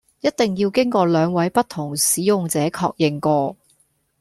[0.21, 3.55] 一定要經過兩位不同使用者確認過